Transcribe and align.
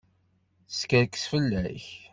Teskerkes 0.67 1.25
fell-ak. 1.31 1.85